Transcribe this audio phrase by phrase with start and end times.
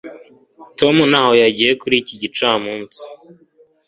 [0.79, 3.01] tom ntaho yagiye kuri iki gicamunsi